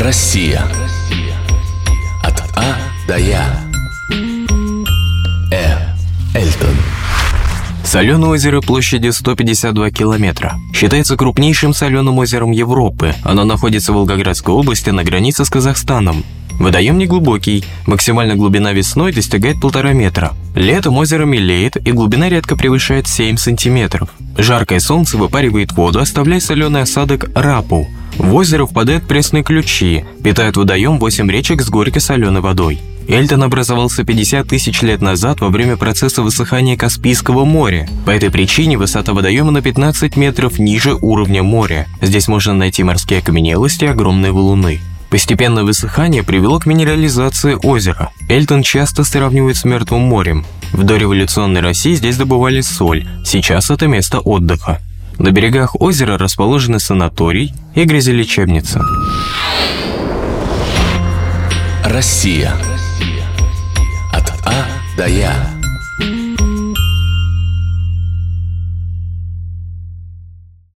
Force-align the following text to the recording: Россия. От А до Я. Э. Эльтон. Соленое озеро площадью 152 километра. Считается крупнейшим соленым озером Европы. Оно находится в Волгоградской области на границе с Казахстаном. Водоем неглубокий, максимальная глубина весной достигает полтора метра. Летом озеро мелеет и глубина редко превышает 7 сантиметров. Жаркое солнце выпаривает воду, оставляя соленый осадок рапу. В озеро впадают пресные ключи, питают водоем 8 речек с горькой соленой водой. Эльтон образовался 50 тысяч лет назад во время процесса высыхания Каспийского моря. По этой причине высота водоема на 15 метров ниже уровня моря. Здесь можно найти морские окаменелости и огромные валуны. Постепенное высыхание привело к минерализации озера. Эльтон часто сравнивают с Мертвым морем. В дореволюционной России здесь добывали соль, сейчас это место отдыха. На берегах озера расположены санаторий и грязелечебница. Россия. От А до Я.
Россия. 0.00 0.62
От 2.22 2.40
А 2.54 2.76
до 3.08 3.18
Я. 3.18 3.44
Э. 5.50 6.38
Эльтон. 6.38 6.76
Соленое 7.82 8.30
озеро 8.30 8.60
площадью 8.60 9.12
152 9.12 9.90
километра. 9.90 10.54
Считается 10.72 11.16
крупнейшим 11.16 11.74
соленым 11.74 12.18
озером 12.18 12.52
Европы. 12.52 13.12
Оно 13.24 13.44
находится 13.44 13.92
в 13.92 13.96
Волгоградской 13.96 14.54
области 14.54 14.90
на 14.90 15.02
границе 15.02 15.44
с 15.44 15.50
Казахстаном. 15.50 16.22
Водоем 16.60 16.96
неглубокий, 16.96 17.64
максимальная 17.86 18.36
глубина 18.36 18.72
весной 18.72 19.12
достигает 19.12 19.60
полтора 19.60 19.94
метра. 19.94 20.32
Летом 20.54 20.96
озеро 20.96 21.24
мелеет 21.24 21.76
и 21.76 21.90
глубина 21.90 22.28
редко 22.28 22.54
превышает 22.54 23.08
7 23.08 23.36
сантиметров. 23.36 24.10
Жаркое 24.36 24.78
солнце 24.78 25.16
выпаривает 25.16 25.72
воду, 25.72 25.98
оставляя 25.98 26.38
соленый 26.38 26.82
осадок 26.82 27.30
рапу. 27.34 27.88
В 28.18 28.34
озеро 28.34 28.66
впадают 28.66 29.06
пресные 29.06 29.44
ключи, 29.44 30.04
питают 30.22 30.56
водоем 30.56 30.98
8 30.98 31.30
речек 31.30 31.62
с 31.62 31.70
горькой 31.70 32.02
соленой 32.02 32.40
водой. 32.40 32.80
Эльтон 33.08 33.42
образовался 33.42 34.04
50 34.04 34.48
тысяч 34.48 34.82
лет 34.82 35.00
назад 35.00 35.40
во 35.40 35.48
время 35.48 35.78
процесса 35.78 36.22
высыхания 36.22 36.76
Каспийского 36.76 37.46
моря. 37.46 37.88
По 38.04 38.10
этой 38.10 38.30
причине 38.30 38.76
высота 38.76 39.14
водоема 39.14 39.50
на 39.50 39.62
15 39.62 40.16
метров 40.16 40.58
ниже 40.58 40.94
уровня 40.94 41.42
моря. 41.42 41.86
Здесь 42.02 42.28
можно 42.28 42.52
найти 42.52 42.82
морские 42.82 43.20
окаменелости 43.20 43.84
и 43.84 43.88
огромные 43.88 44.32
валуны. 44.32 44.80
Постепенное 45.08 45.64
высыхание 45.64 46.22
привело 46.22 46.58
к 46.58 46.66
минерализации 46.66 47.56
озера. 47.62 48.10
Эльтон 48.28 48.62
часто 48.62 49.04
сравнивают 49.04 49.56
с 49.56 49.64
Мертвым 49.64 50.02
морем. 50.02 50.44
В 50.72 50.82
дореволюционной 50.82 51.62
России 51.62 51.94
здесь 51.94 52.18
добывали 52.18 52.60
соль, 52.60 53.06
сейчас 53.24 53.70
это 53.70 53.86
место 53.86 54.18
отдыха. 54.18 54.80
На 55.18 55.32
берегах 55.32 55.80
озера 55.80 56.16
расположены 56.16 56.78
санаторий 56.78 57.52
и 57.74 57.84
грязелечебница. 57.84 58.80
Россия. 61.84 62.52
От 64.12 64.32
А 64.44 64.64
до 64.96 65.08
Я. 65.08 65.57